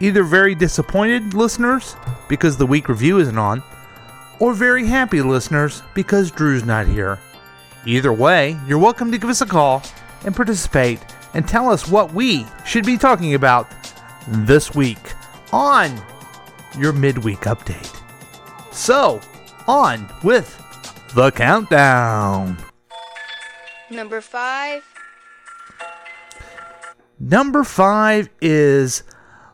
[0.00, 1.96] either very disappointed listeners
[2.28, 3.62] because the week review isn't on,
[4.40, 7.18] or very happy listeners because Drew's not here.
[7.86, 9.82] Either way, you're welcome to give us a call
[10.24, 11.00] and participate
[11.34, 13.70] and tell us what we should be talking about
[14.26, 15.14] this week
[15.52, 16.00] on
[16.78, 17.98] your midweek update.
[18.72, 19.20] So,
[19.66, 20.58] on with
[21.14, 22.56] the countdown.
[23.90, 24.82] Number five.
[27.18, 29.02] Number five is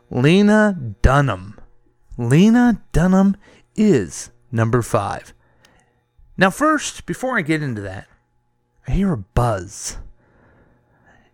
[0.09, 1.59] Lena Dunham.
[2.17, 3.37] Lena Dunham
[3.75, 5.33] is number five.
[6.37, 8.07] Now, first, before I get into that,
[8.87, 9.97] I hear a buzz.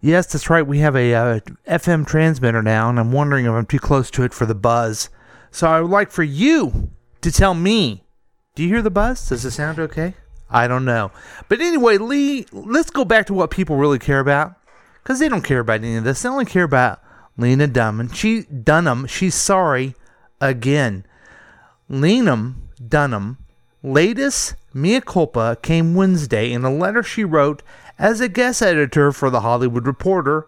[0.05, 0.61] Yes, that's right.
[0.61, 4.21] We have a uh, FM transmitter now, and I'm wondering if I'm too close to
[4.21, 5.09] it for the buzz.
[5.49, 8.03] So I would like for you to tell me.
[8.53, 9.27] Do you hear the buzz?
[9.27, 10.13] Does it sound okay?
[10.47, 11.11] I don't know.
[11.49, 14.53] But anyway, Lee, let's go back to what people really care about.
[15.01, 16.21] Because they don't care about any of this.
[16.21, 17.01] They only care about
[17.35, 18.11] Lena Dunham.
[18.13, 19.95] She Dunham, she's sorry
[20.39, 21.03] again.
[21.89, 22.53] Lena
[22.87, 23.39] Dunham
[23.85, 27.61] latest mea culpa came Wednesday in a letter she wrote
[27.97, 30.47] as a guest editor for The Hollywood Reporter.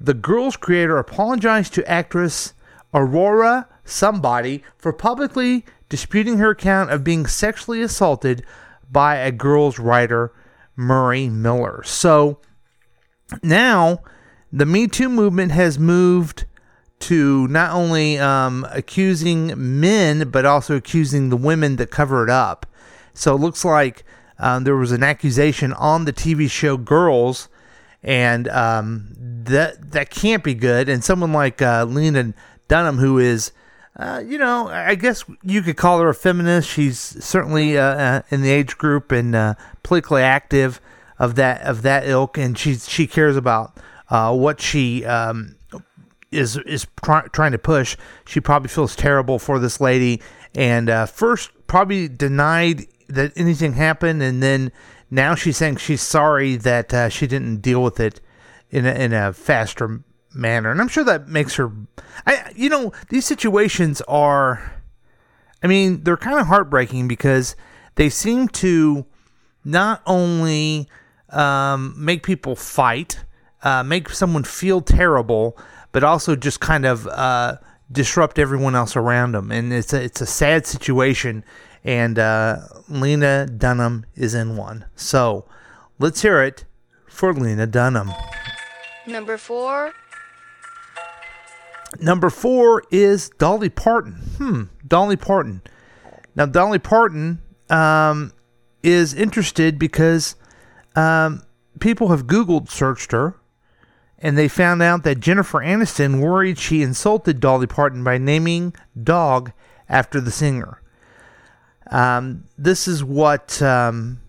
[0.00, 2.54] The girl's creator apologized to actress
[2.92, 8.44] Aurora Somebody for publicly disputing her account of being sexually assaulted
[8.90, 10.32] by a girl's writer,
[10.76, 11.82] Murray Miller.
[11.84, 12.38] So
[13.42, 14.00] now
[14.52, 16.44] the Me Too movement has moved
[17.00, 22.66] to not only um, accusing men, but also accusing the women that cover it up.
[23.14, 24.04] So it looks like
[24.42, 27.48] um, there was an accusation on the TV show Girls,
[28.02, 30.88] and um, that that can't be good.
[30.88, 32.34] And someone like uh, Lena
[32.66, 33.52] Dunham, who is,
[33.96, 36.68] uh, you know, I guess you could call her a feminist.
[36.68, 39.54] She's certainly uh, uh in the age group and uh,
[39.84, 40.80] politically active
[41.20, 43.78] of that of that ilk, and she she cares about
[44.10, 45.54] uh, what she um,
[46.32, 47.96] is is try, trying to push.
[48.26, 50.20] She probably feels terrible for this lady,
[50.52, 54.72] and first probably denied that anything happened, and then
[55.10, 58.20] now she's saying she's sorry that uh, she didn't deal with it
[58.70, 60.02] in a, in a faster
[60.34, 61.70] manner, and I'm sure that makes her.
[62.26, 64.80] I you know these situations are,
[65.62, 67.56] I mean they're kind of heartbreaking because
[67.94, 69.06] they seem to
[69.64, 70.88] not only
[71.30, 73.24] um, make people fight,
[73.62, 75.56] uh, make someone feel terrible,
[75.92, 77.56] but also just kind of uh,
[77.90, 79.50] disrupt everyone else around them.
[79.50, 81.44] And it's a, it's a sad situation.
[81.84, 84.84] And uh, Lena Dunham is in one.
[84.94, 85.46] So
[85.98, 86.64] let's hear it
[87.08, 88.10] for Lena Dunham.
[89.06, 89.92] Number four.
[92.00, 94.12] Number four is Dolly Parton.
[94.38, 95.62] Hmm, Dolly Parton.
[96.34, 98.32] Now, Dolly Parton um,
[98.82, 100.36] is interested because
[100.96, 101.42] um,
[101.80, 103.36] people have Googled searched her,
[104.18, 109.52] and they found out that Jennifer Aniston worried she insulted Dolly Parton by naming dog
[109.88, 110.81] after the singer.
[111.90, 114.20] Um, this is what um,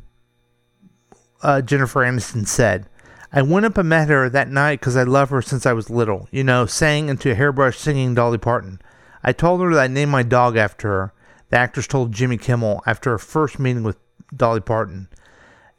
[1.42, 2.88] uh, Jennifer Aniston said.
[3.32, 5.90] I went up and met her that night because I love her since I was
[5.90, 6.28] little.
[6.32, 8.80] You know, sang into a hairbrush singing Dolly Parton.
[9.24, 11.14] I told her that I named my dog after her.
[11.50, 13.98] The actress told Jimmy Kimmel after her first meeting with
[14.36, 15.08] Dolly Parton.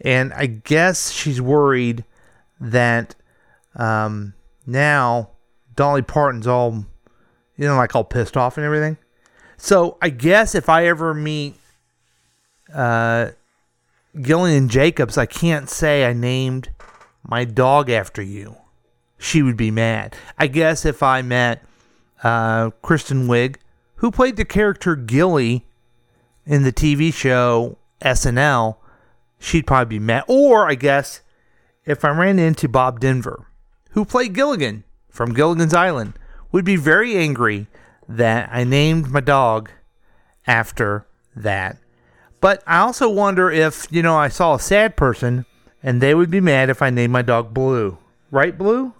[0.00, 2.04] And I guess she's worried
[2.60, 3.14] that
[3.76, 4.34] um,
[4.66, 5.30] now
[5.74, 6.86] Dolly Parton's all,
[7.56, 8.96] you know, like all pissed off and everything.
[9.56, 11.54] So I guess if I ever meet
[12.74, 13.30] uh,
[14.20, 16.70] Gillian Jacobs, I can't say I named
[17.26, 18.56] my dog after you.
[19.18, 20.16] She would be mad.
[20.38, 21.64] I guess if I met
[22.22, 23.56] uh, Kristen Wiig,
[23.96, 25.66] who played the character Gilly
[26.44, 28.76] in the TV show SNL,
[29.38, 30.24] she'd probably be mad.
[30.28, 31.22] Or I guess
[31.84, 33.46] if I ran into Bob Denver,
[33.90, 36.14] who played Gilligan from Gilligan's Island,
[36.52, 37.66] would be very angry
[38.08, 39.70] that I named my dog
[40.46, 41.78] after that.
[42.44, 45.46] But I also wonder if, you know, I saw a sad person
[45.82, 47.96] and they would be mad if I named my dog Blue.
[48.30, 48.92] Right, Blue?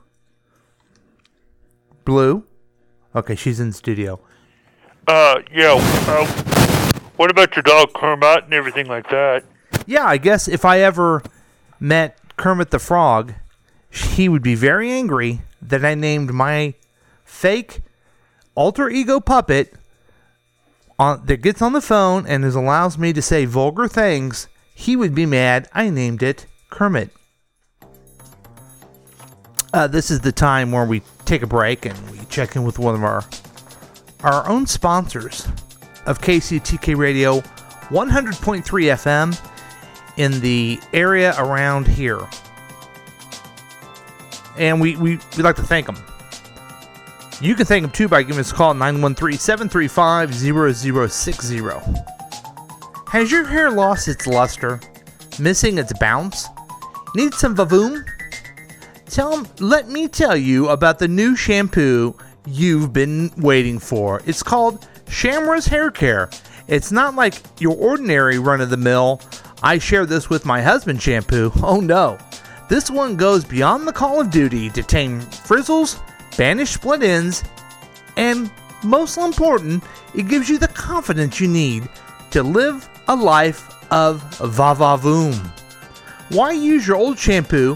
[2.06, 2.44] Blue?
[3.14, 4.18] Okay, she's in the studio.
[5.06, 5.74] Uh, yeah.
[5.76, 6.26] Uh,
[7.16, 9.44] what about your dog Kermit and everything like that?
[9.84, 11.22] Yeah, I guess if I ever
[11.78, 13.34] met Kermit the Frog,
[13.90, 16.72] he would be very angry that I named my
[17.24, 17.82] fake
[18.54, 19.74] alter ego puppet
[20.98, 24.48] on that gets on the phone and is allows me to say vulgar things.
[24.74, 27.10] He would be mad I named it Kermit.
[29.72, 32.78] Uh, this is the time where we take a break and we check in with
[32.78, 33.24] one of our
[34.22, 35.46] our own sponsors
[36.06, 37.40] of KCTK Radio
[37.90, 39.50] 100.3 FM
[40.16, 42.20] in the area around here.
[44.56, 45.96] And we, we, we like to thank them.
[47.40, 51.60] You can thank them too by giving us a call at 913 735 0060.
[53.08, 54.80] Has your hair lost its luster?
[55.38, 56.46] Missing its bounce?
[57.14, 58.04] Need some vavoom?
[59.06, 62.16] Tell let me tell you about the new shampoo
[62.46, 64.20] you've been waiting for.
[64.26, 66.30] It's called Shamra's Hair Care.
[66.66, 69.20] It's not like your ordinary run of the mill.
[69.62, 71.52] I share this with my husband shampoo.
[71.62, 72.18] Oh no.
[72.68, 76.00] This one goes beyond the call of duty to tame frizzles,
[76.36, 77.44] banish split ends,
[78.16, 78.50] and
[78.82, 79.84] most important,
[80.14, 81.88] it gives you the confidence you need
[82.30, 85.34] to live a life of va-va-voom.
[86.30, 87.74] Why use your old shampoo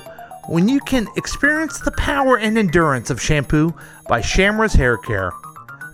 [0.49, 3.75] when you can experience the power and endurance of shampoo
[4.09, 5.33] by Shamra's Hair Care?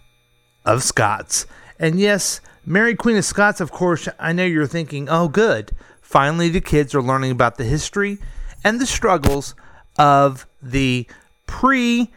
[0.66, 1.46] of Scots.
[1.80, 5.72] And yes, Mary Queen of Scots, of course, I know you're thinking, oh, good.
[6.02, 8.20] Finally, the kids are learning about the history
[8.64, 9.56] and the struggles
[9.98, 11.08] of the
[11.48, 12.12] pre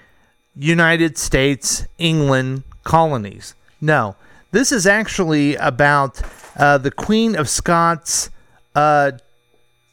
[0.54, 3.54] United States England colonies.
[3.82, 4.14] No,
[4.52, 6.22] this is actually about
[6.56, 8.30] uh, the Queen of Scots
[8.76, 9.10] uh,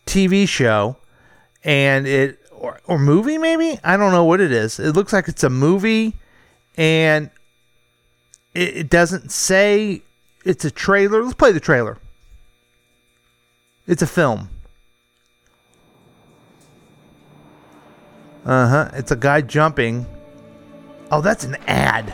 [0.05, 0.97] TV show,
[1.63, 4.79] and it or, or movie maybe I don't know what it is.
[4.79, 6.13] It looks like it's a movie,
[6.77, 7.31] and
[8.53, 10.03] it, it doesn't say
[10.45, 11.23] it's a trailer.
[11.23, 11.97] Let's play the trailer.
[13.87, 14.49] It's a film.
[18.45, 18.91] Uh huh.
[18.93, 20.05] It's a guy jumping.
[21.11, 22.13] Oh, that's an ad.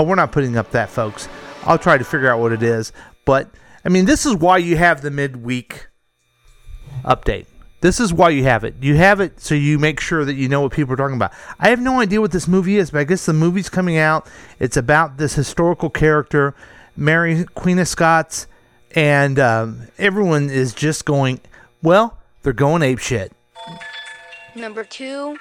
[0.00, 1.28] Oh, we're not putting up that, folks.
[1.64, 2.90] I'll try to figure out what it is.
[3.26, 3.50] But,
[3.84, 5.88] I mean, this is why you have the midweek
[7.04, 7.44] update.
[7.82, 8.76] This is why you have it.
[8.80, 11.34] You have it so you make sure that you know what people are talking about.
[11.58, 14.26] I have no idea what this movie is, but I guess the movie's coming out.
[14.58, 16.54] It's about this historical character,
[16.96, 18.46] Mary, Queen of Scots,
[18.94, 21.40] and um, everyone is just going,
[21.82, 23.32] well, they're going ape shit.
[24.56, 25.36] Number two.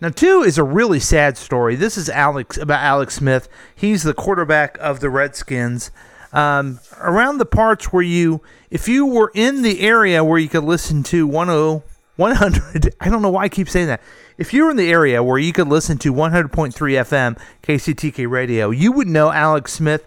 [0.00, 1.76] Now, two is a really sad story.
[1.76, 3.48] This is Alex about Alex Smith.
[3.74, 5.90] He's the quarterback of the Redskins.
[6.32, 10.64] Um, around the parts where you, if you were in the area where you could
[10.64, 11.82] listen to 10,
[12.16, 14.02] 100, I don't know why I keep saying that.
[14.36, 18.70] If you were in the area where you could listen to 100.3 FM KCTK radio,
[18.70, 20.04] you would know Alex Smith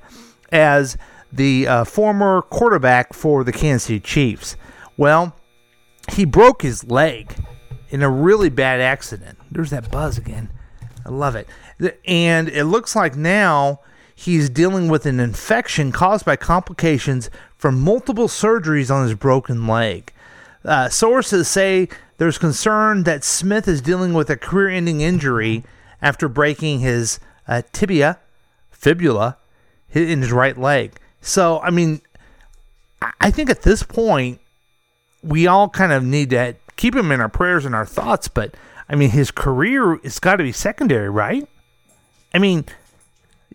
[0.51, 0.98] as
[1.32, 4.58] the uh, former quarterback for the Kansas City Chiefs.
[4.98, 5.34] Well,
[6.12, 7.34] he broke his leg
[7.89, 9.37] in a really bad accident.
[9.51, 10.50] There's that buzz again.
[11.06, 11.48] I love it.
[12.06, 13.80] And it looks like now
[14.16, 20.12] he's dealing with an infection caused by complications from multiple surgeries on his broken leg.
[20.66, 21.88] Uh, sources say
[22.18, 25.63] there's concern that Smith is dealing with a career ending injury
[26.01, 28.18] after breaking his uh, tibia,
[28.72, 29.38] fibula,
[29.94, 30.94] in his right leg.
[31.22, 32.01] So, I mean,
[33.01, 34.39] I- I think at this point,
[35.24, 38.54] we all kind of need to keep him in our prayers and our thoughts, but
[38.89, 41.48] I mean, his career has got to be secondary, right?
[42.34, 42.65] I mean,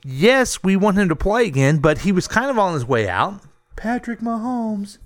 [0.05, 3.09] yes, we want him to play again, but he was kind of on his way
[3.09, 3.41] out.
[3.77, 4.99] Patrick Mahomes.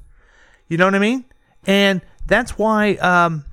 [0.69, 1.25] You know what I mean?
[1.67, 3.45] And that's why um,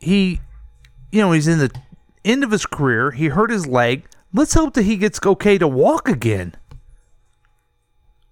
[0.00, 0.40] he,
[1.12, 1.70] you know, he's in the
[2.24, 3.12] end of his career.
[3.12, 4.06] He hurt his leg.
[4.34, 6.54] Let's hope that he gets okay to walk again.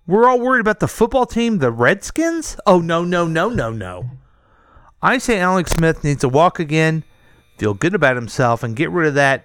[0.06, 2.58] We're all worried about the football team, the Redskins?
[2.66, 4.10] Oh, no, no, no, no, no.
[5.04, 7.04] I say Alex Smith needs to walk again,
[7.58, 9.44] feel good about himself, and get rid of that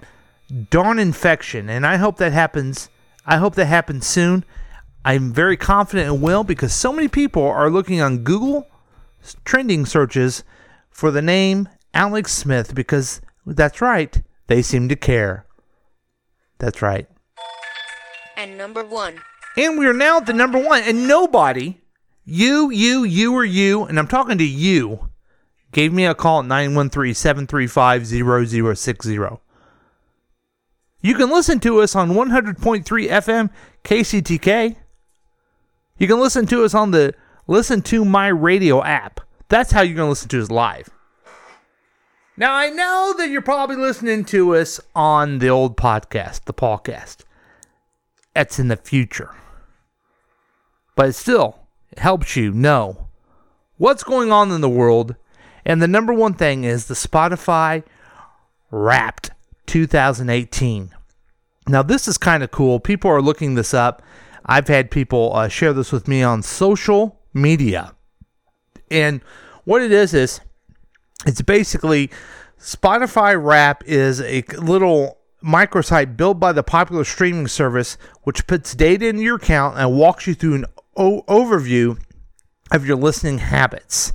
[0.69, 1.69] darn infection.
[1.69, 2.89] And I hope that happens.
[3.25, 4.45] I hope that happens soon.
[5.03, 8.67] I'm very confident it will because so many people are looking on Google
[9.43, 10.45] trending searches
[10.89, 15.45] for the name Alex Smith because that's right, they seem to care.
[16.59, 17.09] That's right.
[18.37, 19.19] And number one.
[19.57, 21.81] And we are now at the number one, and nobody,
[22.23, 25.08] you, you, you, or you, and I'm talking to you,
[25.71, 29.19] gave me a call at 913 735 0060.
[31.01, 33.49] You can listen to us on 100.3 FM
[33.83, 34.75] KCTK.
[35.97, 37.13] You can listen to us on the
[37.47, 39.21] Listen to My Radio app.
[39.47, 40.89] That's how you're going to listen to us live.
[42.37, 47.23] Now, I know that you're probably listening to us on the old podcast, the podcast.
[48.35, 49.35] That's in the future.
[50.95, 51.59] But still
[51.91, 53.07] it helps you know
[53.77, 55.15] what's going on in the world.
[55.69, 57.83] And the number one thing is the Spotify
[58.71, 59.29] Wrapped
[59.67, 60.89] 2018.
[61.67, 62.79] Now, this is kind of cool.
[62.79, 64.01] People are looking this up.
[64.43, 67.93] I've had people uh, share this with me on social media.
[68.89, 69.21] And
[69.63, 70.41] what it is, is
[71.27, 72.09] it's basically
[72.59, 79.05] Spotify Wrap is a little microsite built by the popular streaming service, which puts data
[79.07, 80.65] in your account and walks you through an
[80.97, 82.01] o- overview
[82.71, 84.13] of your listening habits.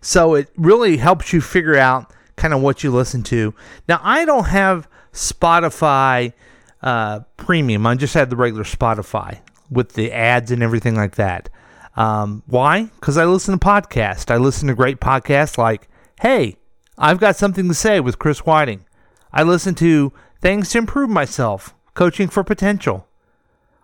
[0.00, 3.54] So it really helps you figure out kind of what you listen to.
[3.88, 6.32] Now, I don't have Spotify
[6.82, 7.86] uh, Premium.
[7.86, 9.40] I just had the regular Spotify
[9.70, 11.48] with the ads and everything like that.
[11.96, 12.84] Um, why?
[12.84, 14.30] Because I listen to podcasts.
[14.30, 15.88] I listen to great podcasts like,
[16.20, 16.56] hey,
[16.96, 18.84] I've got something to say with Chris Whiting.
[19.32, 23.06] I listen to Things to Improve Myself, Coaching for Potential.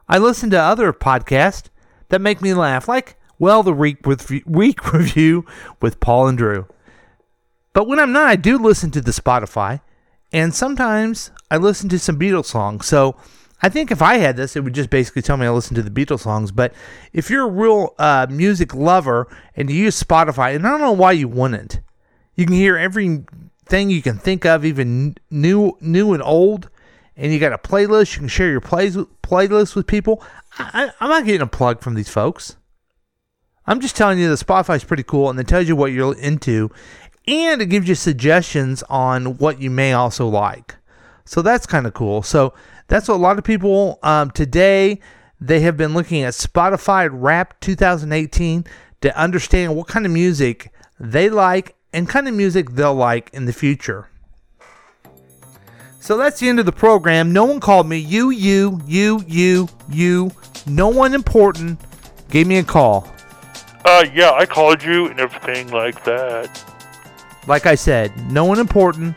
[0.09, 1.69] I listen to other podcasts
[2.09, 5.45] that make me laugh, like, well, the week, with, week review
[5.81, 6.67] with Paul and Drew.
[7.73, 9.81] But when I'm not, I do listen to the Spotify,
[10.33, 12.87] and sometimes I listen to some Beatles songs.
[12.87, 13.17] So
[13.63, 15.83] I think if I had this, it would just basically tell me I listen to
[15.83, 16.53] the Beatles songs.
[16.53, 16.73] But
[17.13, 20.93] if you're a real uh, music lover and you use Spotify, and I don't know
[20.93, 21.81] why you wouldn't,
[22.35, 26.69] you can hear everything you can think of, even new, new and old.
[27.17, 28.15] And you got a playlist.
[28.15, 30.23] You can share your plays playlist with people.
[30.59, 32.57] I, I'm not getting a plug from these folks.
[33.67, 36.17] I'm just telling you the Spotify is pretty cool, and it tells you what you're
[36.19, 36.71] into,
[37.27, 40.77] and it gives you suggestions on what you may also like.
[41.25, 42.23] So that's kind of cool.
[42.23, 42.55] So
[42.87, 45.01] that's what a lot of people um, today
[45.41, 48.65] they have been looking at Spotify Wrap 2018
[49.03, 53.45] to understand what kind of music they like and kind of music they'll like in
[53.45, 54.09] the future.
[56.01, 57.33] So that's the end of the program.
[57.33, 57.99] No one called me.
[57.99, 60.31] You, you, you, you, you.
[60.67, 61.81] No one important
[62.31, 63.13] gave me a call.
[63.87, 66.65] Uh, yeah, I called you and everything like that.
[67.47, 69.15] Like I said, no one important,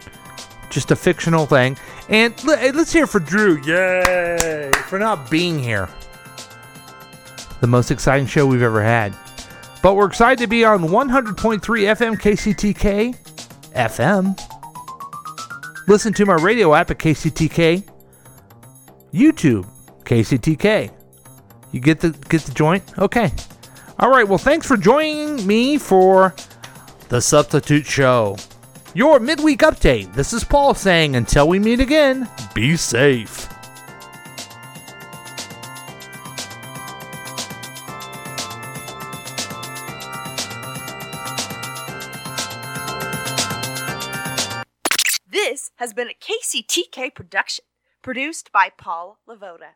[0.70, 1.76] just a fictional thing.
[2.08, 3.60] And let's hear for Drew.
[3.64, 4.72] Yay!
[4.88, 5.90] For not being here.
[7.62, 9.16] The most exciting show we've ever had.
[9.82, 13.16] But we're excited to be on 100.3 FM KCTK
[13.74, 14.40] FM.
[15.88, 17.84] Listen to my radio app at KCTK.
[19.12, 19.66] YouTube
[20.04, 20.92] KCTK.
[21.72, 22.84] You get the get the joint?
[23.00, 23.32] Okay.
[24.00, 24.26] All right.
[24.26, 26.34] Well, thanks for joining me for
[27.10, 28.38] the Substitute Show.
[28.94, 30.14] Your midweek update.
[30.14, 33.50] This is Paul saying until we meet again, be safe.
[45.30, 47.66] This has been a KCTK production,
[48.02, 49.76] produced by Paul Lavoda.